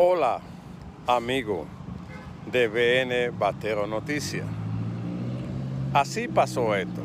Hola, 0.00 0.38
amigo 1.08 1.66
de 2.52 2.68
BN 2.68 3.36
Batero 3.36 3.84
Noticias. 3.88 4.46
Así 5.92 6.28
pasó 6.28 6.76
esto. 6.76 7.02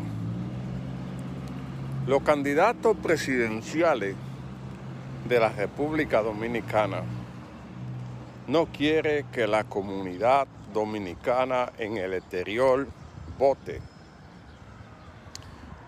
Los 2.05 2.21
candidatos 2.21 2.95
presidenciales 2.97 4.15
de 5.27 5.39
la 5.39 5.49
República 5.49 6.21
Dominicana 6.21 7.01
no 8.46 8.67
quiere 8.67 9.25
que 9.31 9.47
la 9.47 9.63
comunidad 9.63 10.47
dominicana 10.71 11.71
en 11.79 11.97
el 11.97 12.13
exterior 12.13 12.87
vote 13.39 13.81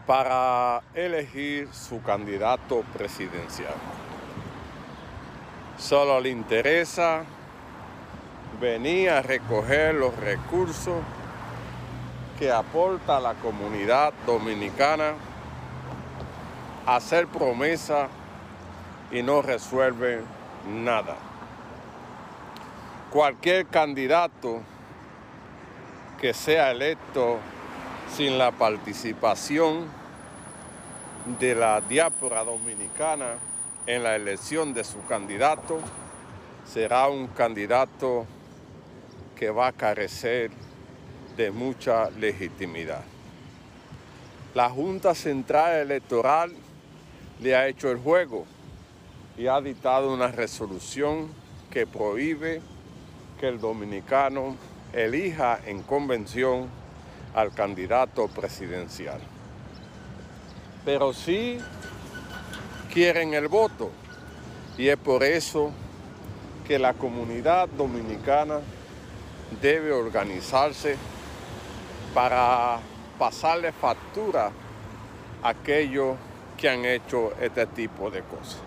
para 0.08 0.82
elegir 0.96 1.68
su 1.72 2.02
candidato 2.02 2.84
presidencial. 2.98 3.76
Solo 5.78 6.22
le 6.22 6.30
interesa 6.30 7.24
venir 8.62 9.10
a 9.10 9.22
recoger 9.22 9.94
los 9.94 10.16
recursos 10.16 11.04
que 12.40 12.52
aporta 12.52 13.20
la 13.20 13.34
comunidad 13.36 14.14
dominicana, 14.26 15.14
hacer 16.86 17.28
promesa 17.28 18.08
y 19.12 19.22
no 19.22 19.42
resuelve 19.42 20.22
nada. 20.68 21.18
Cualquier 23.12 23.68
candidato 23.68 24.62
que 26.20 26.34
sea 26.34 26.72
electo 26.72 27.38
sin 28.16 28.38
la 28.38 28.52
participación 28.52 29.88
de 31.40 31.54
la 31.54 31.82
diáspora 31.82 32.44
dominicana 32.44 33.36
en 33.88 34.04
la 34.04 34.16
elección 34.16 34.74
de 34.74 34.84
su 34.84 35.04
candidato, 35.06 35.80
será 36.66 37.08
un 37.08 37.28
candidato 37.28 38.26
que 39.36 39.50
va 39.50 39.68
a 39.68 39.72
carecer 39.72 40.52
de 41.38 41.52
mucha 41.52 42.10
legitimidad. 42.12 43.04
La 44.54 44.70
Junta 44.70 45.14
Central 45.14 45.76
Electoral 45.76 46.54
le 47.42 47.56
ha 47.56 47.68
hecho 47.68 47.92
el 47.92 47.98
juego 47.98 48.46
y 49.38 49.48
ha 49.48 49.60
dictado 49.60 50.14
una 50.14 50.30
resolución 50.30 51.30
que 51.70 51.86
prohíbe 51.86 52.62
que 53.40 53.50
el 53.50 53.60
dominicano 53.60 54.56
elija 54.94 55.60
en 55.66 55.84
convención 55.84 56.70
al 57.34 57.54
candidato 57.54 58.30
presidencial. 58.30 59.20
Pero 60.86 61.12
sí 61.12 61.60
quieren 62.86 63.34
el 63.34 63.48
voto. 63.48 63.92
Y 64.78 64.90
es 64.90 64.98
por 64.98 65.24
eso 65.24 65.72
que 66.68 66.80
la 66.80 66.94
comunidad 66.94 67.68
dominicana 67.70 68.60
debe 69.62 69.92
organizarse 69.92 70.98
para 72.14 72.80
pasarle 73.20 73.72
factura 73.72 74.52
a 75.44 75.50
aquellos 75.50 76.16
que 76.58 76.70
han 76.70 76.86
hecho 76.86 77.34
este 77.40 77.66
tipo 77.68 78.10
de 78.10 78.22
cosas. 78.22 78.60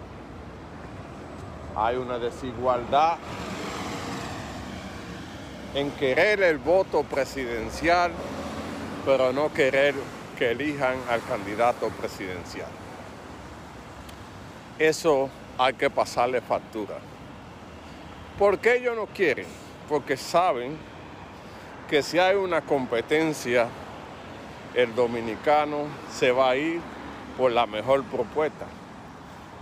Hay 1.75 1.97
una 1.97 2.19
desigualdad 2.19 3.19
en 5.75 5.91
querer 5.93 6.43
el 6.43 6.59
voto 6.59 7.03
presidencial, 7.03 8.11
pero 9.05 9.33
no 9.33 9.53
querer 9.53 9.95
que 10.39 10.53
elijan 10.53 10.97
al 11.09 11.23
candidato 11.25 11.89
presidencial. 11.91 12.69
Eso 14.79 15.29
hay 15.59 15.75
que 15.75 15.91
pasarle 15.91 16.41
factura. 16.41 16.99
¿Por 18.39 18.59
qué 18.61 18.77
ellos 18.77 18.95
no 18.95 19.07
quieren? 19.07 19.47
Porque 19.89 20.17
saben 20.17 20.77
que 21.91 22.03
si 22.03 22.19
hay 22.21 22.37
una 22.37 22.61
competencia, 22.61 23.67
el 24.75 24.95
dominicano 24.95 25.87
se 26.13 26.31
va 26.31 26.51
a 26.51 26.57
ir 26.57 26.81
por 27.37 27.51
la 27.51 27.67
mejor 27.67 28.05
propuesta. 28.05 28.67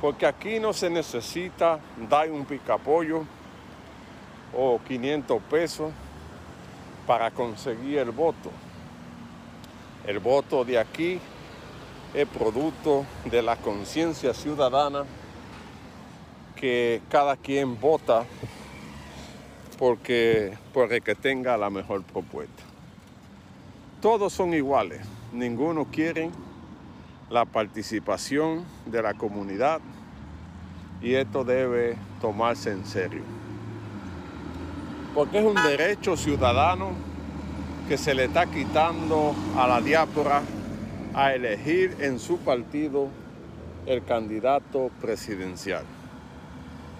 Porque 0.02 0.26
aquí 0.26 0.60
no 0.60 0.74
se 0.74 0.90
necesita 0.90 1.78
dar 2.10 2.30
un 2.30 2.44
picapollo 2.44 3.24
o 4.54 4.78
500 4.86 5.42
pesos 5.44 5.92
para 7.06 7.30
conseguir 7.30 7.98
el 7.98 8.10
voto. 8.10 8.50
El 10.06 10.18
voto 10.18 10.62
de 10.62 10.78
aquí 10.78 11.18
es 12.14 12.26
producto 12.28 13.04
de 13.30 13.42
la 13.42 13.56
conciencia 13.56 14.32
ciudadana 14.34 15.04
que 16.56 17.02
cada 17.10 17.36
quien 17.36 17.78
vota 17.78 18.24
porque, 19.78 20.56
que 21.04 21.14
tenga 21.14 21.56
la 21.56 21.70
mejor 21.70 22.02
propuesta. 22.02 22.62
Todos 24.00 24.32
son 24.32 24.54
iguales, 24.54 25.00
ninguno 25.32 25.86
quiere 25.86 26.30
la 27.28 27.44
participación 27.44 28.64
de 28.86 29.02
la 29.02 29.14
comunidad 29.14 29.80
y 31.02 31.14
esto 31.14 31.44
debe 31.44 31.96
tomarse 32.20 32.70
en 32.70 32.86
serio. 32.86 33.22
Porque 35.14 35.38
es 35.38 35.44
un 35.44 35.54
derecho 35.54 36.16
ciudadano 36.16 36.90
que 37.88 37.96
se 37.96 38.14
le 38.14 38.24
está 38.24 38.46
quitando 38.46 39.34
a 39.56 39.66
la 39.66 39.80
diáspora 39.80 40.42
a 41.16 41.32
elegir 41.32 41.96
en 42.00 42.18
su 42.18 42.36
partido 42.36 43.08
el 43.86 44.04
candidato 44.04 44.90
presidencial. 45.00 45.82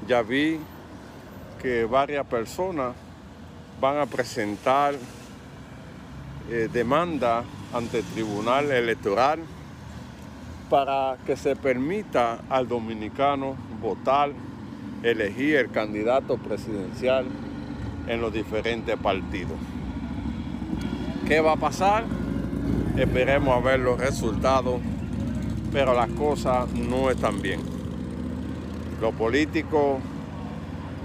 Ya 0.09 0.23
vi 0.23 0.59
que 1.61 1.85
varias 1.85 2.25
personas 2.27 2.95
van 3.79 3.99
a 3.99 4.07
presentar 4.07 4.95
eh, 6.49 6.69
demanda 6.73 7.45
ante 7.75 7.99
el 7.99 8.05
Tribunal 8.05 8.71
Electoral 8.73 9.41
para 10.71 11.19
que 11.27 11.37
se 11.37 11.55
permita 11.55 12.39
al 12.49 12.69
dominicano 12.69 13.55
votar, 13.83 14.31
elegir 15.03 15.57
el 15.57 15.71
candidato 15.71 16.39
presidencial 16.39 17.27
en 18.09 18.23
los 18.23 18.33
diferentes 18.33 18.97
partidos. 18.97 19.59
¿Qué 21.29 21.41
va 21.41 21.53
a 21.53 21.57
pasar? 21.57 22.05
Esperemos 22.97 23.55
a 23.55 23.61
ver 23.61 23.81
los 23.81 24.01
resultados, 24.01 24.81
pero 25.71 25.93
las 25.93 26.09
cosas 26.13 26.73
no 26.73 27.11
están 27.11 27.43
bien. 27.43 27.61
Los 29.03 29.15
políticos 29.15 29.99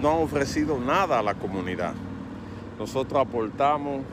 no 0.02 0.12
han 0.12 0.18
ofrecido 0.20 0.80
nada 0.80 1.20
a 1.20 1.22
la 1.22 1.34
comunidad. 1.34 1.94
Nosotros 2.80 3.28
aportamos 3.28 4.06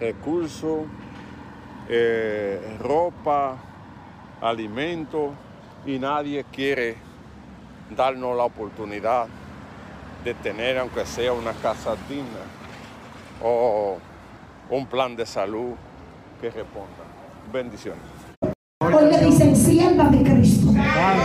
recursos, 0.00 0.84
eh, 1.90 2.78
ropa, 2.80 3.58
alimentos 4.40 5.32
y 5.84 5.98
nadie 5.98 6.46
quiere 6.50 6.96
darnos 7.94 8.34
la 8.34 8.44
oportunidad 8.44 9.26
de 10.24 10.32
tener, 10.32 10.78
aunque 10.78 11.04
sea 11.04 11.34
una 11.34 11.52
casa 11.52 11.94
digna 12.08 12.40
o 13.42 13.98
un 14.70 14.86
plan 14.86 15.14
de 15.14 15.26
salud 15.26 15.74
que 16.40 16.50
responda. 16.50 17.04
Bendiciones. 17.52 18.02
Hoy 18.80 19.10
le 19.10 19.18
dicen 19.24 19.56
sierva 19.56 20.04
de 20.04 20.22
Cristo. 20.22 20.72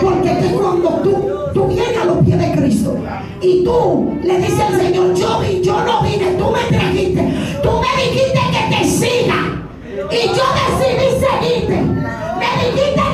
Porque 0.02 0.38
que 0.40 0.54
cuando 0.54 0.90
tú, 1.02 1.30
tú 1.54 1.68
vienes 1.68 1.98
a 1.98 2.06
los 2.06 2.26
pies 2.26 2.40
de 2.40 2.52
Cristo 2.54 2.98
y 3.42 3.64
tú 3.64 4.20
le 4.24 4.38
dices 4.38 4.60
al 4.60 4.80
Señor, 4.80 5.14
yo 5.14 5.40
vi, 5.40 5.62
yo 5.62 5.84
no 5.84 6.02
vine, 6.02 6.34
tú 6.38 6.52
me 6.52 6.78
trajiste, 6.78 7.34
tú 7.62 7.70
me 7.82 8.04
dijiste 8.04 8.40
que 8.52 8.76
te 8.76 8.84
siga. 8.86 9.64
Y 10.12 10.28
yo 10.28 10.44
decidí 10.58 11.08
seguirte. 11.20 11.82
Me 11.82 12.72
dijiste 12.72 13.11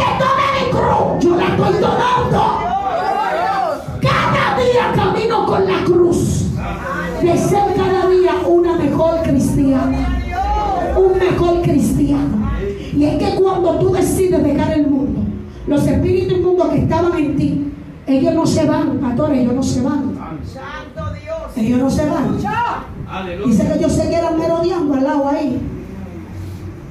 los 15.67 15.85
espíritus 15.85 16.37
inmundos 16.37 16.69
que 16.69 16.79
estaban 16.79 17.17
en 17.17 17.35
ti, 17.35 17.71
ellos 18.07 18.33
no 18.33 18.47
se 18.47 18.65
van, 18.65 18.99
pastores, 18.99 19.39
ellos 19.39 19.53
no 19.53 19.63
se 19.63 19.81
van. 19.81 20.17
Ellos 21.55 21.79
no 21.79 21.89
se 21.89 22.09
van. 22.09 22.37
Dice 23.45 23.67
que 23.67 23.73
ellos 23.77 23.91
siguieran 23.91 24.37
merodeando 24.37 24.93
al 24.93 25.03
lado 25.03 25.27
ahí. 25.27 25.59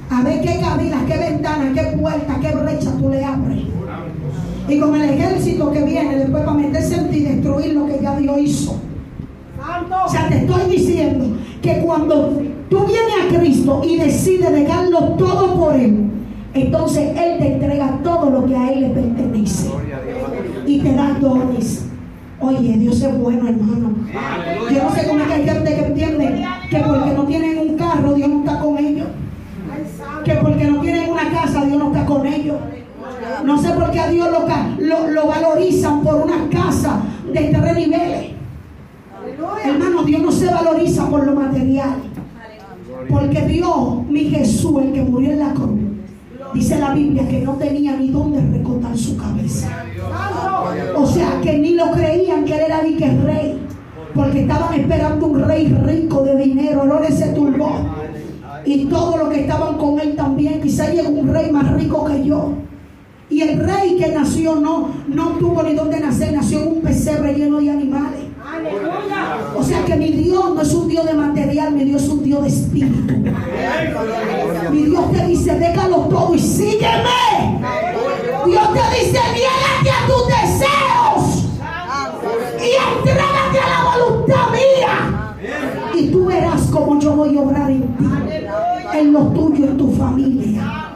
A 0.09 0.21
ver 0.21 0.41
qué 0.41 0.59
cabinas, 0.59 1.03
qué 1.05 1.17
ventanas, 1.17 1.73
qué 1.73 1.97
puertas, 1.97 2.37
qué 2.39 2.55
brechas 2.55 2.97
tú 2.97 3.09
le 3.09 3.25
abres. 3.25 3.63
Y 4.69 4.79
con 4.79 4.95
el 4.95 5.09
ejército 5.09 5.71
que 5.71 5.83
viene 5.83 6.17
después 6.17 6.43
para 6.43 6.57
meterse 6.57 6.95
en 6.95 7.09
ti 7.09 7.17
y 7.17 7.23
destruir 7.23 7.73
lo 7.73 7.87
que 7.87 7.99
ya 8.01 8.17
Dios 8.17 8.37
hizo. 8.39 8.79
O 10.05 10.09
sea, 10.09 10.27
te 10.29 10.37
estoy 10.37 10.69
diciendo 10.69 11.25
que 11.61 11.79
cuando 11.79 12.41
tú 12.69 12.85
vienes 12.85 13.13
a 13.25 13.37
Cristo 13.37 13.81
y 13.83 13.97
decides 13.97 14.51
dejarlo 14.51 14.99
todo 15.13 15.55
por 15.55 15.75
Él, 15.75 16.09
entonces 16.53 17.09
Él 17.17 17.37
te 17.39 17.53
entrega 17.53 17.99
todo 18.03 18.06
lo 18.47 18.53
que 18.53 18.55
a 18.55 18.71
Él 18.71 18.81
le 18.81 18.89
pertenece. 18.89 19.69
Y 20.65 20.79
te 20.79 20.93
da 20.93 21.17
dones. 21.19 21.85
Oye, 22.39 22.73
Dios 22.77 23.01
es 23.01 23.17
bueno, 23.17 23.47
hermano. 23.47 23.95
Yo 24.71 24.83
no 24.83 24.91
sé 24.93 25.07
cómo 25.07 25.19
es 25.19 25.27
que 25.27 25.33
hay 25.33 25.43
gente 25.43 25.75
que 25.75 25.85
entiende 25.85 26.45
que 26.69 26.79
porque 26.79 27.13
no 27.13 27.23
tienen 27.23 27.57
un 27.57 27.77
carro, 27.77 28.13
Dios 28.13 28.29
no 28.29 28.39
está 28.39 28.59
con 28.59 28.77
ellos. 28.77 29.07
Que 30.23 30.33
porque 30.35 30.65
no 30.65 30.81
tienen 30.81 31.09
una 31.09 31.31
casa, 31.31 31.65
Dios 31.65 31.79
no 31.79 31.87
está 31.87 32.05
con 32.05 32.25
ellos. 32.25 32.57
No 33.43 33.57
sé 33.61 33.69
por 33.71 33.91
qué 33.91 33.99
a 33.99 34.09
Dios 34.09 34.29
lo, 34.29 35.09
lo, 35.09 35.27
valorizan 35.27 36.01
por 36.01 36.15
una 36.15 36.49
casa 36.49 37.01
de 37.31 37.41
tres 37.41 37.75
niveles. 37.75 38.31
Hermano, 39.65 40.03
Dios 40.03 40.21
no 40.21 40.31
se 40.31 40.45
valoriza 40.45 41.09
por 41.09 41.25
lo 41.25 41.33
material. 41.33 41.95
Porque 43.09 43.41
Dios, 43.41 44.05
mi 44.09 44.25
Jesús, 44.25 44.81
el 44.83 44.91
que 44.91 45.01
murió 45.01 45.31
en 45.31 45.39
la 45.39 45.53
cruz, 45.53 45.79
dice 46.53 46.79
la 46.79 46.93
Biblia 46.93 47.27
que 47.27 47.41
no 47.41 47.53
tenía 47.53 47.95
ni 47.95 48.09
dónde 48.09 48.41
recortar 48.41 48.97
su 48.97 49.17
cabeza. 49.17 49.85
O 50.95 51.05
sea, 51.05 51.39
que 51.41 51.57
ni 51.57 51.75
lo 51.75 51.91
creían 51.91 52.45
que 52.45 52.55
él 52.55 52.61
era 52.65 52.81
ni 52.81 52.95
que 52.95 53.09
rey. 53.09 53.59
Porque 54.13 54.41
estaban 54.41 54.73
esperando 54.79 55.27
un 55.27 55.43
rey 55.43 55.67
rico 55.85 56.23
de 56.23 56.35
dinero. 56.37 56.85
No 56.85 56.99
se 57.07 57.27
turbó. 57.29 57.79
Y 58.65 58.85
todo 58.85 59.17
lo 59.17 59.29
que 59.29 59.41
estaban 59.41 59.77
con 59.77 59.99
él 59.99 60.15
también. 60.15 60.61
Quizá 60.61 60.89
llegó 60.91 61.09
un 61.09 61.27
rey 61.33 61.51
más 61.51 61.71
rico 61.73 62.05
que 62.05 62.23
yo. 62.23 62.53
Y 63.29 63.41
el 63.41 63.59
rey 63.59 63.97
que 63.97 64.07
nació 64.09 64.55
no, 64.55 64.89
no 65.07 65.31
tuvo 65.31 65.61
ni 65.63 65.73
dónde 65.73 65.99
nacer, 65.99 66.31
nació 66.31 66.61
en 66.61 66.67
un 66.69 66.81
pesebre 66.81 67.33
lleno 67.33 67.59
de 67.59 67.71
animales. 67.71 68.26
Mi 69.97 70.11
Dios 70.11 70.53
no 70.53 70.61
es 70.61 70.73
un 70.73 70.87
Dios 70.87 71.05
de 71.05 71.13
material, 71.13 71.73
mi 71.73 71.83
Dios 71.83 72.03
es 72.03 72.09
un 72.09 72.23
Dios 72.23 72.41
de 72.43 72.47
espíritu. 72.49 73.13
Mi 74.71 74.83
Dios 74.83 75.11
te 75.11 75.25
dice, 75.25 75.57
déjalo 75.57 75.97
todo 76.01 76.35
y 76.35 76.39
sígueme. 76.39 77.59
Dios 78.45 78.73
te 78.73 78.99
dice, 78.99 79.19
niégate 79.33 79.89
a 79.91 80.07
tus 80.07 80.27
deseos 80.27 81.45
y 82.61 82.69
entrégate 82.97 83.59
a 83.59 83.69
la 83.69 83.97
voluntad 83.97 84.51
mía. 84.51 85.35
Y 85.95 86.09
tú 86.09 86.25
verás 86.27 86.61
cómo 86.71 86.99
yo 86.99 87.15
voy 87.15 87.37
a 87.37 87.41
obrar 87.41 87.71
en 87.71 87.97
ti, 87.97 88.05
en 88.93 89.13
lo 89.13 89.27
tuyo, 89.27 89.65
en 89.65 89.77
tu 89.77 89.91
familia. 89.93 90.93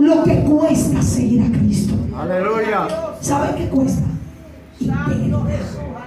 Lo 0.00 0.24
que 0.24 0.42
cuesta 0.42 1.02
seguir 1.02 1.42
a 1.42 1.58
Cristo. 1.58 1.94
Aleluya. 2.18 2.88
¿Sabe 3.20 3.54
qué 3.56 3.68
cuesta? 3.68 4.06
Integridad. 4.80 5.99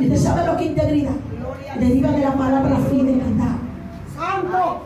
¿Y 0.00 0.04
usted 0.04 0.18
sabe 0.18 0.46
lo 0.46 0.56
que 0.56 0.64
integridad? 0.66 1.12
Deriva 1.78 2.10
de 2.10 2.20
la 2.20 2.34
palabra 2.34 2.76
fidelidad. 2.90 3.56
Santo. 4.16 4.82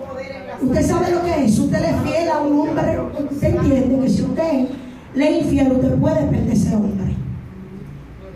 Usted 0.61 0.87
sabe 0.87 1.11
lo 1.13 1.23
que 1.25 1.45
es. 1.45 1.59
Usted 1.59 1.81
le 1.81 1.91
es 1.91 2.01
fiel 2.03 2.29
a 2.31 2.41
un 2.41 2.61
hombre. 2.61 3.01
Usted 3.31 3.55
entiende 3.55 4.01
que 4.01 4.09
si 4.09 4.23
usted 4.23 4.69
le 5.15 5.29
es 5.29 5.45
infiel, 5.45 5.73
usted 5.73 5.95
puede 5.97 6.27
perder 6.27 6.51
ese 6.51 6.75
hombre. 6.75 7.15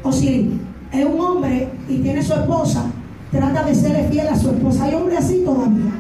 O 0.03 0.13
si 0.13 0.61
es 0.93 1.05
un 1.05 1.21
hombre 1.21 1.69
y 1.89 1.99
tiene 1.99 2.23
su 2.23 2.33
esposa, 2.35 2.85
trata 3.31 3.65
de 3.65 3.75
serle 3.75 4.05
fiel 4.09 4.29
a 4.29 4.37
su 4.37 4.51
esposa. 4.51 4.85
Hay 4.85 4.95
hombres 4.95 5.19
así 5.19 5.43
todavía. 5.45 5.93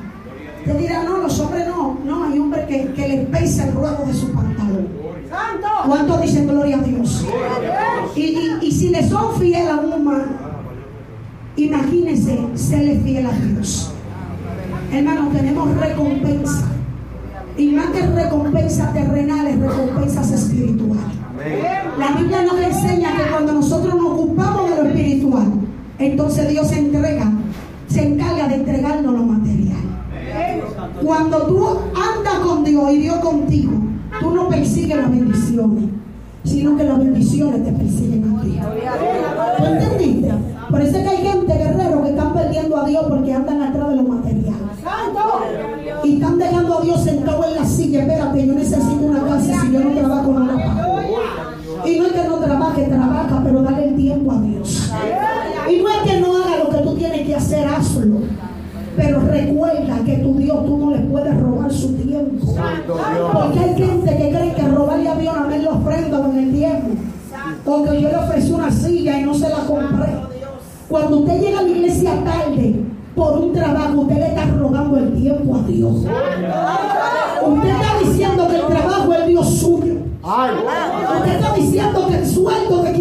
Usted 0.60 0.78
dirá, 0.78 1.02
no, 1.02 1.18
los 1.18 1.40
hombres 1.40 1.66
no. 1.66 1.98
No, 2.04 2.24
hay 2.24 2.38
hombres 2.38 2.66
que, 2.66 2.92
que 2.92 3.08
le 3.08 3.18
pesa 3.26 3.66
el 3.66 3.74
ruedo 3.74 4.04
de 4.06 4.14
su 4.14 4.32
pantalón. 4.32 4.88
¿Cuánto 5.86 6.18
dicen 6.18 6.46
gloria 6.46 6.76
a 6.76 6.82
Dios? 6.82 7.24
Le 7.24 7.68
son 9.12 9.38
fiel 9.38 9.68
a 9.68 9.76
un 9.76 9.92
humano, 9.92 10.32
imagínense 11.56 12.48
serle 12.54 12.98
fiel 13.00 13.26
a 13.26 13.32
Dios. 13.32 13.92
Hermano, 14.90 15.28
tenemos 15.32 15.76
recompensa. 15.76 16.68
Y 17.58 17.72
más 17.72 17.88
que 17.90 18.00
recompensas 18.06 18.94
terrenales, 18.94 19.60
recompensas 19.60 20.30
espirituales. 20.30 21.04
La 21.98 22.12
Biblia 22.12 22.42
nos 22.42 22.58
enseña 22.58 23.14
que 23.14 23.30
cuando 23.30 23.52
nosotros 23.52 23.94
nos 23.94 24.12
ocupamos 24.12 24.70
de 24.70 24.76
lo 24.76 24.88
espiritual, 24.88 25.48
entonces 25.98 26.48
Dios 26.48 26.68
se 26.68 26.78
entrega, 26.78 27.30
se 27.88 28.06
encarga 28.06 28.48
de 28.48 28.54
entregarnos 28.54 29.12
lo 29.12 29.22
material. 29.24 29.82
Cuando 31.04 31.46
tú 31.46 31.68
andas 31.94 32.38
con 32.46 32.64
Dios 32.64 32.92
y 32.92 32.98
Dios 32.98 33.16
contigo, 33.16 33.72
tú 34.20 34.30
no 34.30 34.48
persigues 34.48 34.96
las 34.96 35.10
bendiciones, 35.10 35.84
sino 36.44 36.76
que 36.76 36.84
las 36.84 36.98
bendiciones 36.98 37.64
te 37.64 37.72
persiguen 37.72 38.36
a 38.36 38.42
ti. 38.42 38.60
¿Tú 39.58 39.64
entendiste? 39.64 40.32
Por 40.70 40.80
eso 40.80 40.96
es 40.96 41.02
que 41.02 41.08
hay 41.08 41.16
gente, 41.18 41.52
guerrero, 41.52 42.02
que 42.02 42.10
están 42.10 42.32
perdiendo 42.32 42.76
a 42.76 42.86
Dios 42.86 43.04
porque 43.08 43.32
andan 43.32 43.62
atrás 43.62 43.88
de 43.90 43.96
lo 43.96 44.02
material. 44.04 44.54
Y 46.04 46.14
están 46.14 46.38
dejando 46.38 46.78
a 46.78 46.82
Dios 46.82 47.02
sentado 47.02 47.44
en 47.44 47.54
la 47.54 47.64
silla. 47.64 48.00
Espérate, 48.02 48.46
yo 48.46 48.54
necesito 48.54 49.04
una 49.04 49.22
casa 49.22 49.60
si 49.60 49.72
yo 49.72 49.80
no 49.80 49.90
trabajo, 49.90 50.32
no 50.32 50.46
la 50.46 50.64
pago. 50.64 50.98
Y 51.84 51.98
no 51.98 52.06
es 52.06 52.12
que 52.12 52.28
no 52.28 52.36
trabaje, 52.38 52.82
trabaja, 52.84 53.40
pero 53.44 53.62
dale 53.62 53.84
el 53.88 53.96
tiempo 53.96 54.32
a 54.32 54.40
Dios. 54.40 54.90
Y 55.70 55.82
no 55.82 55.88
es 55.88 56.10
que 56.10 56.20
no 56.20 56.36
haga 56.36 56.64
lo 56.64 56.70
que 56.70 56.78
tú 56.78 56.94
tienes 56.96 57.26
que 57.26 57.34
hacer, 57.34 57.66
hazlo. 57.66 58.16
Pero 58.96 59.20
recuerda 59.20 59.98
que 60.04 60.16
tu 60.18 60.34
Dios 60.34 60.66
tú 60.66 60.78
no 60.78 60.90
le 60.90 60.98
puedes 60.98 61.40
robar 61.40 61.72
su 61.72 61.94
tiempo. 61.94 62.46
Porque 63.32 63.58
hay 63.58 63.74
gente 63.74 64.16
que 64.16 64.30
cree 64.30 64.54
que 64.54 64.68
robarle 64.68 65.08
a 65.08 65.14
Dios 65.16 65.34
a 65.36 65.44
mí 65.44 65.58
lo 65.58 65.70
ofrenda 65.76 66.18
en 66.30 66.38
el 66.38 66.52
tiempo. 66.52 66.88
Porque 67.64 68.00
yo 68.00 68.08
le 68.08 68.16
ofrecí 68.16 68.52
una 68.52 68.70
silla 68.70 69.18
y 69.18 69.24
no 69.24 69.34
se 69.34 69.48
la 69.48 69.58
compré. 69.66 70.12
Cuando 70.88 71.20
usted 71.20 71.40
llega 71.40 71.60
a 71.60 71.62
la 71.62 71.68
iglesia 71.68 72.12
tarde 72.24 72.84
por 73.14 73.38
un 73.38 73.52
trabajo, 73.52 74.00
usted 74.02 74.16
le 74.16 74.26
está 74.26 74.44
robando 74.46 74.98
el 74.98 75.12
tiempo 75.14 75.56
a 75.56 75.62
Dios. 75.62 75.94
Usted 77.44 77.68
está 77.68 77.98
diciendo 78.04 78.48
que 78.48 78.56
el 78.56 78.66
trabajo 78.66 79.12
es 79.14 79.26
Dios 79.26 79.48
suyo. 79.48 79.94
Usted 81.18 81.32
está 81.34 81.54
diciendo 81.54 82.06
que 82.08 82.18
el 82.18 82.26
sueldo 82.26 82.82
de 82.82 82.91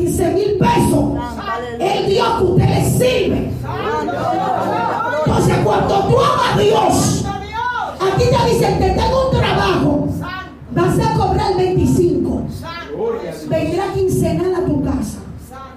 a 6.51 6.59
Dios, 6.59 7.25
aquí 7.99 8.23
te 8.25 8.53
dicen, 8.53 8.79
te 8.79 8.89
tengo 8.89 9.29
un 9.29 9.37
trabajo, 9.37 10.07
vas 10.71 10.99
a 10.99 11.13
cobrar 11.13 11.55
25. 11.55 12.41
Vendrá 13.49 13.93
quincenal 13.93 14.55
a 14.55 14.65
tu 14.65 14.83
casa. 14.83 15.19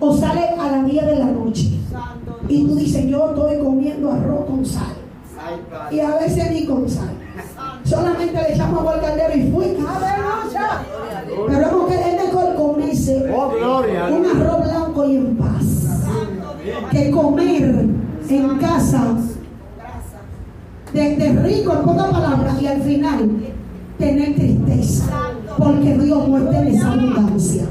O 0.00 0.16
sale 0.16 0.48
a 0.48 0.70
las 0.70 0.86
10 0.86 1.06
de 1.06 1.16
la 1.16 1.26
noche. 1.26 1.78
Y 2.48 2.66
tú 2.66 2.76
dices, 2.76 3.06
yo 3.06 3.30
estoy 3.30 3.58
comiendo 3.58 4.12
arroz 4.12 4.46
con 4.46 4.66
sal. 4.66 4.94
Y 5.90 6.00
a 6.00 6.16
veces 6.16 6.50
ni 6.50 6.66
con 6.66 6.88
sal. 6.88 7.10
Solamente 7.84 8.32
le 8.32 8.54
echamos 8.54 8.80
agua 8.80 8.94
al 8.94 9.00
caldero 9.00 9.36
y 9.36 9.50
fui. 9.50 9.76
Pero 11.48 11.68
hemos 11.68 11.88
querido 11.88 12.56
comerse. 12.56 13.32
Un 13.32 14.26
arroz 14.26 14.64
blanco 14.64 15.04
y 15.06 15.16
en 15.16 15.36
paz. 15.36 15.64
Que 16.90 17.10
comer 17.10 17.86
en 18.28 18.58
casa 18.58 19.16
de, 20.94 21.32
rico 21.42 21.72
en 21.72 21.82
pocas 21.82 22.10
palabras 22.10 22.62
y 22.62 22.66
al 22.66 22.80
final 22.82 23.30
tener 23.98 24.34
tristeza 24.34 25.06
porque 25.58 25.98
Dios 25.98 26.28
no 26.28 26.52
en 26.52 26.68
esa 26.68 26.92
abundancia. 26.92 27.64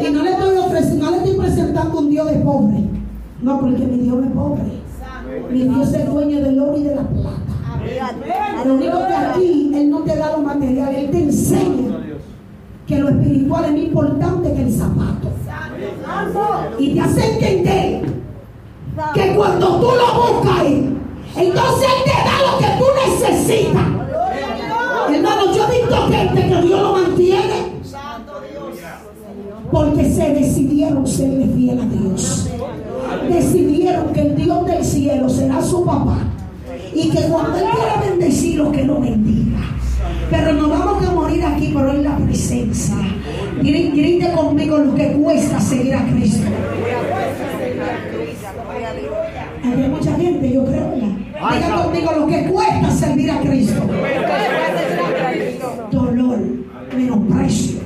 Y 0.00 0.12
no 0.12 0.22
le 0.22 0.30
estoy 0.30 0.56
ofreciendo 0.58 1.04
no 1.04 1.10
le 1.10 1.16
estoy 1.18 1.38
presentando 1.38 1.98
un 1.98 2.10
Dios 2.10 2.30
de 2.30 2.36
pobre. 2.36 2.84
No 3.42 3.60
porque 3.60 3.84
mi 3.84 3.98
Dios 3.98 4.16
no 4.16 4.24
es 4.24 4.32
pobre. 4.32 4.62
Mi 5.50 5.62
Dios 5.62 5.92
es 5.92 6.06
dueño 6.06 6.40
del 6.40 6.58
oro 6.58 6.76
y 6.76 6.82
de 6.84 6.94
la 6.94 7.02
plata. 7.02 8.64
Lo 8.64 8.74
único 8.74 8.98
que 9.06 9.14
aquí 9.14 9.72
Él 9.74 9.90
no 9.90 10.00
te 10.00 10.16
da 10.16 10.32
lo 10.32 10.42
material 10.42 10.94
Él 10.94 11.10
te 11.10 11.22
enseña 11.22 11.96
que 12.86 12.98
lo 12.98 13.08
espiritual 13.10 13.64
es 13.66 13.70
más 13.72 13.80
importante 13.80 14.52
que 14.52 14.62
el 14.62 14.72
zapato. 14.72 15.28
Y 16.78 16.94
te 16.94 17.00
hace 17.00 17.32
entender 17.32 18.02
que 19.14 19.36
cuando 19.36 19.80
tú 19.80 19.86
lo 19.86 20.32
buscas 20.32 20.58
entonces 21.36 21.88
Él 21.96 22.04
te 22.04 22.10
da 22.10 22.50
lo 22.50 22.58
que 22.58 22.67
tú 23.08 23.24
necesitas. 23.24 23.86
Hermano, 25.10 25.54
yo 25.54 25.66
he 25.66 25.80
visto 25.80 26.08
gente 26.08 26.40
que 26.48 26.62
Dios 26.62 26.82
lo 26.82 26.92
mantiene. 26.92 27.78
Porque 29.70 30.10
se 30.10 30.34
decidieron 30.34 31.06
serle 31.06 31.46
fiel 31.54 31.80
a 31.80 31.84
Dios. 31.84 32.48
Decidieron 33.28 34.12
que 34.12 34.20
el 34.22 34.36
Dios 34.36 34.66
del 34.66 34.84
cielo 34.84 35.28
será 35.28 35.62
su 35.62 35.84
papá. 35.84 36.18
Y 36.94 37.10
que 37.10 37.22
cuando 37.22 37.58
Él 37.58 37.64
quiera 37.64 38.00
bendecirlo, 38.08 38.72
que 38.72 38.84
lo 38.84 39.00
bendiga. 39.00 39.58
Pero 40.30 40.52
no 40.54 40.68
vamos 40.68 41.06
a 41.06 41.12
morir 41.12 41.44
aquí 41.44 41.68
por 41.68 41.84
hoy 41.84 42.02
la 42.02 42.16
presencia. 42.16 42.94
Grite 43.60 44.32
conmigo 44.32 44.78
lo 44.78 44.94
que 44.94 45.12
cuesta 45.12 45.60
seguir 45.60 45.94
a 45.94 46.06
Cristo. 46.06 46.46
Hay 49.64 49.88
mucha 49.88 50.12
gente, 50.16 50.52
yo 50.52 50.64
creo, 50.64 50.97
Diga 51.38 51.82
conmigo 51.82 52.12
lo 52.12 52.26
que 52.26 52.44
cuesta 52.46 52.90
servir 52.90 53.30
a 53.30 53.40
Cristo. 53.40 53.80
Dolor, 55.92 56.40
menosprecio. 56.96 57.80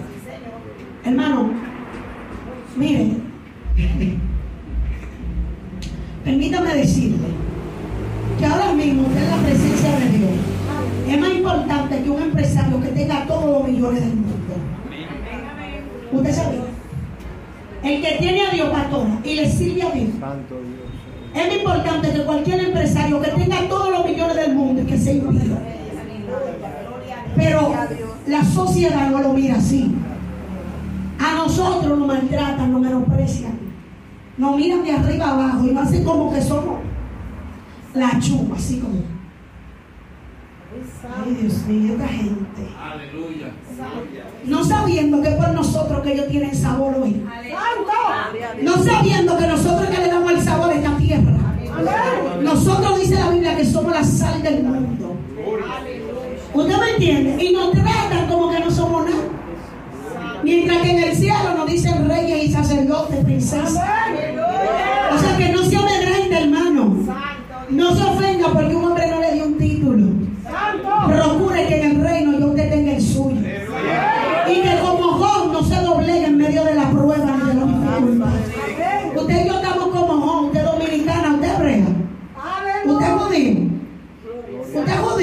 Hermano, 1.05 1.51
mire, 2.77 3.17
permítame 6.25 6.75
decirle 6.77 7.29
que 8.39 8.47
ahora 8.47 8.73
mismo 8.73 9.03
usted 9.03 9.23
en 9.23 9.31
la 9.31 9.37
presencia 9.37 9.99
de 9.99 10.09
Dios 10.19 10.31
es 11.09 11.21
más 11.21 11.31
importante 11.31 12.03
que 12.03 12.11
un 12.11 12.23
empresario 12.23 12.81
que 12.81 12.89
tenga 12.89 13.27
todos 13.27 13.51
los 13.51 13.69
millones 13.69 14.01
del 14.01 14.15
mundo. 14.15 14.55
¿Usted 16.13 16.33
sabe? 16.33 16.59
El 17.83 18.01
que 18.01 18.17
tiene 18.19 18.47
a 18.47 18.51
Dios, 18.51 18.71
pastora, 18.71 19.19
y 19.25 19.35
le 19.35 19.51
sirve 19.51 19.83
a 19.83 19.91
Dios. 19.91 20.09
Es 21.35 21.57
importante 21.57 22.13
que 22.13 22.25
cualquier 22.25 22.61
empresario 22.61 23.21
que 23.21 23.31
tenga 23.31 23.69
todos 23.69 23.91
los 23.91 24.05
millones 24.05 24.37
del 24.37 24.55
mundo 24.55 24.83
y 24.83 24.87
que 24.87 24.99
se 24.99 25.15
impida. 25.15 25.59
Pero 27.35 27.75
la 28.27 28.45
sociedad 28.45 29.11
no 29.11 29.21
lo 29.21 29.33
mira 29.33 29.57
así. 29.57 29.95
A 31.19 31.35
nosotros 31.35 31.99
nos 31.99 32.09
maltratan, 32.09 32.73
nos 32.73 32.81
menosprecian. 32.81 33.59
Nos 34.37 34.57
miran 34.57 34.83
de 34.83 34.93
arriba 34.93 35.31
abajo 35.31 35.67
y 35.67 35.71
nos 35.71 35.87
hacen 35.87 36.05
como 36.05 36.33
que 36.33 36.41
somos 36.43 36.81
la 37.95 38.19
chuma, 38.19 38.57
así 38.57 38.79
como. 38.79 39.13
Ay, 41.25 41.35
Dios 41.35 41.67
mío, 41.67 41.93
esta 41.93 42.09
gente. 42.09 42.69
Aleluya. 42.81 43.53
No 44.47 44.65
sabiendo 44.65 45.21
que 45.21 45.31
por 45.31 45.53
nosotros 45.53 46.01
que 46.03 46.13
ellos 46.13 46.29
tienen 46.29 46.55
sabor 46.55 46.95
hoy. 47.01 47.23
No 48.63 48.77
sabiendo 48.83 49.37
que 49.37 49.47
nosotros 49.47 49.62
Nosotros 52.65 53.01
dice 53.01 53.17
la 53.17 53.31
Biblia 53.31 53.57
que 53.57 53.65
somos 53.65 53.93
la 53.93 54.05
sal 54.05 54.41
del 54.41 54.63
mundo. 54.63 55.17
¿Usted 56.55 56.77
me 56.79 56.91
entiende? 56.91 57.45
Y 57.45 57.57
tratan 57.73 58.29
como 58.29 58.53
que 58.53 58.61
no 58.61 58.71
somos 58.71 59.05
nada. 59.05 59.17
Mientras 60.45 60.83
que 60.83 60.91
en 60.91 61.03
el 61.03 61.17
cielo 61.17 61.55
nos 61.57 61.67
dicen 61.67 62.09
reyes 62.09 62.45
y 62.45 62.53
sacerdotes, 62.53 63.25
princesas. 63.25 63.73
O 63.73 65.19
sea 65.19 65.37
que 65.37 65.49
no 65.49 65.65
se 65.65 65.77
amedrente, 65.77 66.39
hermano. 66.41 66.99
No 67.69 67.97
se 67.97 68.05
ofenda 68.05 68.49
porque 68.53 68.77
un 68.77 68.85
hombre 68.85 69.11
no 69.11 69.21
le 69.21 69.33
dio 69.35 69.45
un 69.47 69.59
título. 69.59 70.07
Procure 71.09 71.67
que 71.67 71.81
en 71.81 71.91
el 71.91 72.01
reino 72.01 72.39
yo 72.39 72.47
usted 72.47 72.71
tenga 72.71 72.93
el 72.93 73.03
suyo. 73.03 73.41
Y 74.49 74.55
que 74.55 74.79
como 74.81 75.03
Job 75.15 75.53
no 75.53 75.63
se 75.65 75.81
doblegue 75.81 76.27
en 76.27 76.37
medio 76.37 76.63
de 76.63 76.77
la 76.77 76.89
prueba 76.91 77.17
ni 77.17 77.49
de 77.49 77.55
la 77.55 77.67
dificultad. 77.67 79.17
Usted 79.17 79.45
y 79.45 79.49
yo 79.49 79.55
estamos 79.55 79.89
como 79.89 80.21
Job, 80.21 80.45
usted 80.45 80.65
dominicana, 80.65 81.35
usted 81.35 81.55
hebrea. 81.57 82.03
Usted 82.85 83.07
es 83.07 83.13
judío. 83.13 83.73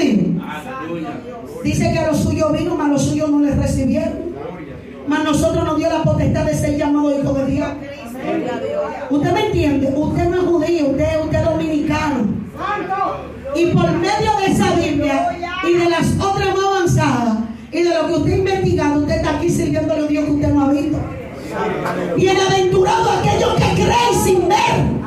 Usted. 0.00 1.62
Dice 1.62 1.92
que 1.92 1.98
a 1.98 2.08
los 2.08 2.18
suyos 2.18 2.52
vino, 2.52 2.74
mas 2.74 2.88
los 2.88 3.02
suyos 3.02 3.30
no 3.30 3.40
les 3.40 3.56
recibieron. 3.56 4.30
Mas 5.06 5.24
nosotros 5.24 5.64
nos 5.64 5.76
dio 5.76 5.90
la 5.90 6.02
potestad 6.02 6.44
de 6.44 6.54
ser 6.54 6.76
llamados 6.76 7.14
hijos 7.20 7.36
de 7.36 7.46
Dios. 7.46 7.68
¿Usted 9.10 9.32
me 9.32 9.46
entiende? 9.46 9.92
Usted 9.94 10.28
no 10.28 10.36
es 10.36 10.42
judío, 10.44 10.86
usted, 10.90 11.20
usted 11.24 11.38
es 11.38 11.44
dominicano. 11.44 12.24
Y 13.54 13.66
por 13.66 13.90
medio 13.92 14.30
de 14.38 14.52
esa 14.52 14.72
Biblia 14.74 15.38
y 15.68 15.72
de 15.74 15.90
las 15.90 16.12
otras 16.20 16.54
más 16.54 16.64
avanzadas 16.64 17.38
y 17.72 17.82
de 17.82 17.94
lo 17.94 18.06
que 18.06 18.12
usted 18.14 18.32
ha 18.32 18.36
investigado, 18.36 19.00
usted 19.00 19.16
está 19.16 19.36
aquí 19.36 19.50
sirviéndole 19.50 20.04
a 20.04 20.06
Dios 20.06 20.24
que 20.24 20.30
usted 20.30 20.48
no 20.48 20.64
ha 20.64 20.72
visto. 20.72 20.98
Bienaventurado 22.16 23.10
aquellos 23.10 23.54
que 23.54 23.74
creen 23.74 24.24
sin 24.24 24.48
ver. 24.48 24.99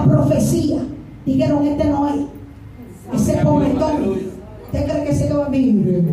La 0.00 0.12
profecía, 0.12 0.78
dijeron, 1.26 1.66
este 1.66 1.84
no 1.84 2.08
es. 2.08 2.14
Ese 3.12 3.38
pobretón. 3.42 4.30
¿Usted 4.66 4.84
cree 4.88 5.04
que 5.04 5.14
se 5.14 5.26
que 5.26 5.34
va 5.34 5.46
a 5.46 5.48
vivir? 5.48 6.04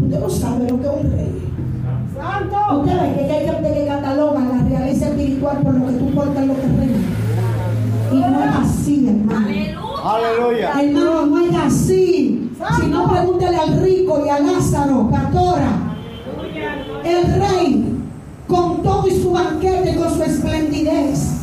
Usted 0.00 0.20
no 0.20 0.30
sabe 0.30 0.70
lo 0.70 0.80
que 0.80 0.86
es 0.86 0.92
un 0.92 1.10
rey. 1.10 1.50
Usted 2.78 2.92
ve 3.00 3.26
que 3.26 3.32
hay 3.32 3.46
gente 3.46 3.74
que 3.74 3.86
cataloga 3.86 4.40
la 4.40 4.62
realeza 4.68 5.08
espiritual 5.08 5.58
por 5.62 5.74
lo 5.74 5.86
que 5.86 5.92
tú 5.94 6.14
portas 6.14 6.42
en 6.42 6.48
los 6.48 6.56
terrenos. 6.58 7.00
Y 8.12 8.16
no 8.16 8.44
es 8.44 8.56
así, 8.56 9.08
hermano. 9.08 9.48
Aleluya. 10.04 10.80
Hermano, 10.80 11.26
no 11.26 11.46
es 11.46 11.56
así. 11.56 12.50
Si 12.80 12.86
no, 12.88 13.10
pregúntele 13.10 13.56
al 13.56 13.80
rico 13.82 14.22
y 14.24 14.28
a 14.28 14.38
Lázaro, 14.38 15.08
pastora. 15.10 15.96
El 17.04 17.40
rey, 17.40 17.98
con 18.46 18.82
todo 18.82 19.08
y 19.08 19.20
su 19.20 19.32
banquete, 19.32 19.96
con 19.96 20.14
su 20.14 20.22
esplendidez, 20.22 21.40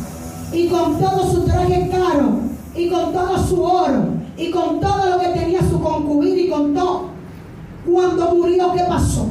y 0.68 0.70
con 0.70 0.98
todo 0.98 1.30
su 1.30 1.44
traje 1.44 1.88
caro, 1.90 2.40
y 2.76 2.90
con 2.90 3.12
todo 3.12 3.38
su 3.38 3.62
oro, 3.62 4.04
y 4.36 4.50
con 4.50 4.80
todo 4.80 5.10
lo 5.10 5.18
que 5.18 5.28
tenía 5.28 5.60
su 5.60 5.80
concubina, 5.80 6.40
y 6.40 6.50
con 6.50 6.74
todo, 6.74 7.04
cuando 7.90 8.34
murió, 8.34 8.72
¿qué 8.74 8.82
pasó? 8.86 9.28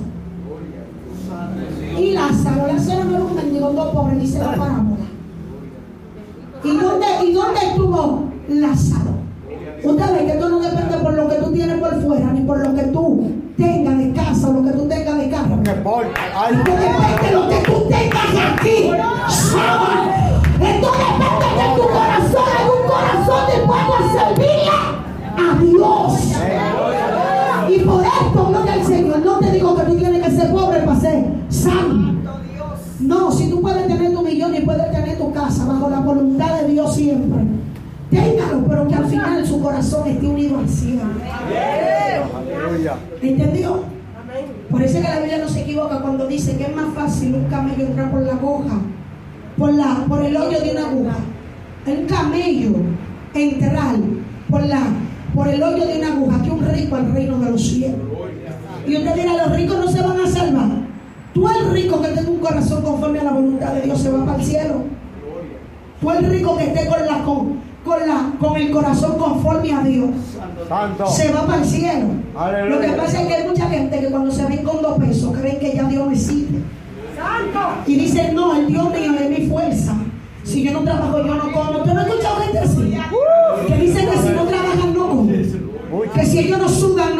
Y 1.95 2.11
Lázaro, 2.11 2.65
Lázaro 2.65 3.03
no 3.03 3.15
era 3.15 3.23
un 3.25 3.35
mendigo, 3.35 3.71
dos 3.71 3.87
pobre, 3.93 4.15
dice 4.15 4.39
la 4.39 4.55
parábola. 4.55 4.97
¿Y 6.63 6.75
dónde, 6.75 7.05
¿Y 7.23 7.33
dónde 7.33 7.59
estuvo 7.67 8.23
Lázaro? 8.49 9.11
Usted 9.83 10.13
ve 10.13 10.25
que 10.25 10.31
esto 10.31 10.49
no 10.49 10.59
depende 10.59 10.97
por 10.97 11.13
lo 11.13 11.29
que 11.29 11.35
tú 11.35 11.51
tienes 11.51 11.79
por 11.79 12.01
fuera, 12.01 12.31
ni 12.33 12.41
por 12.41 12.67
lo 12.67 12.73
que 12.73 12.83
tú 12.83 13.31
tengas 13.57 13.97
de 13.99 14.11
casa 14.11 14.49
o 14.49 14.53
lo 14.53 14.63
que 14.63 14.71
tú 14.71 14.87
tengas 14.87 15.17
de 15.19 15.29
carro. 15.29 15.57
Depende 15.57 17.27
de 17.27 17.31
lo 17.31 17.47
que 17.47 17.57
tú 17.57 17.83
tengas 17.87 18.53
aquí. 18.53 18.89
Pero 38.67 38.87
que 38.87 38.95
al 38.95 39.05
final 39.05 39.45
su 39.45 39.61
corazón 39.61 40.07
esté 40.07 40.27
unido 40.27 40.59
al 40.59 40.69
cielo. 40.69 41.03
¿Entendió? 43.21 43.83
Por 44.69 44.81
eso 44.81 44.97
es 44.97 45.05
que 45.05 45.09
la 45.09 45.19
Biblia 45.19 45.37
no 45.39 45.49
se 45.49 45.61
equivoca 45.61 46.01
cuando 46.01 46.27
dice 46.27 46.57
que 46.57 46.63
es 46.65 46.75
más 46.75 46.93
fácil 46.93 47.35
un 47.35 47.45
camello 47.45 47.85
entrar 47.85 48.11
por 48.11 48.21
la 48.21 48.33
aguja, 48.33 48.75
por, 49.57 49.73
la, 49.73 50.05
por 50.07 50.23
el 50.23 50.35
hoyo 50.35 50.59
de 50.59 50.71
una 50.71 50.87
aguja. 50.87 51.15
El 51.85 52.05
camello 52.05 52.75
entrar 53.33 53.95
por, 54.49 54.65
la, 54.65 54.81
por 55.33 55.47
el 55.47 55.63
hoyo 55.63 55.87
de 55.87 55.97
una 55.99 56.13
aguja 56.13 56.43
que 56.43 56.49
un 56.49 56.65
rico 56.67 56.95
al 56.95 57.13
reino 57.13 57.39
de 57.39 57.51
los 57.51 57.61
cielos. 57.65 57.99
Y 58.85 58.97
usted 58.97 59.15
dirá, 59.15 59.47
los 59.47 59.55
ricos 59.55 59.77
no 59.77 59.87
se 59.87 60.01
van 60.01 60.19
a 60.19 60.27
salvar. 60.27 60.69
Tú 61.33 61.47
el 61.47 61.71
rico 61.71 62.01
que 62.01 62.09
tenga 62.09 62.29
un 62.29 62.39
corazón 62.39 62.81
conforme 62.83 63.19
a 63.19 63.23
la 63.23 63.31
voluntad 63.31 63.73
de 63.73 63.81
Dios 63.81 64.01
se 64.01 64.11
va 64.11 64.25
para 64.25 64.37
el 64.37 64.45
cielo. 64.45 64.83
Tú 66.01 66.11
el 66.11 66.25
rico 66.29 66.57
que 66.57 66.63
esté 66.65 66.87
con, 66.87 67.05
la, 67.05 67.23
con, 67.23 67.66
con, 67.87 68.07
la, 68.07 68.31
con 68.39 68.57
el 68.57 68.69
corazón 68.71 69.17
conforme 69.17 69.73
a 69.73 69.81
Dios 69.81 70.09
Santo. 70.67 71.07
se 71.07 71.31
va 71.31 71.47
para 71.47 71.63
el 71.63 71.67
cielo. 71.67 72.07
Aleluya. 72.35 72.75
Lo 72.75 72.81
que 72.81 72.87
pasa 72.89 73.21
es 73.21 73.27
que 73.27 73.33
hay 73.33 73.47
mucha 73.47 73.67
gente 73.67 73.99
que 73.99 74.07
cuando 74.07 74.31
se 74.31 74.45
ven 74.45 74.63
con 74.63 74.81
dos 74.81 74.99
pesos 74.99 75.35
creen 75.35 75.59
que 75.59 75.73
ya 75.73 75.83
Dios 75.83 76.05
no 76.05 76.11
existe. 76.11 76.59
Y 77.87 77.95
dicen, 77.95 78.35
no, 78.35 78.55
el 78.55 78.67
Dios 78.67 78.89
mío 78.91 79.13
es 79.19 79.39
mi 79.39 79.47
fuerza. 79.47 79.95
Si 80.43 80.63
yo 80.63 80.71
no 80.71 80.81
trabajo, 80.81 81.17
yo 81.19 81.35
no 81.35 81.51
como. 81.51 81.79
¿Tú 81.79 81.93
no 81.93 81.99
has 81.99 82.07
escuchado 82.07 82.35
gente 82.41 82.59
así? 82.59 82.97
Que 83.67 83.75
dicen 83.75 84.09
que 84.09 84.17
si 84.17 84.29
no 84.29 84.43
trabajan, 84.43 84.93
no 84.93 85.09
comen. 85.09 85.51
Que 86.13 86.25
si 86.25 86.39
ellos 86.39 86.59
no 86.59 86.69
sudan, 86.69 87.17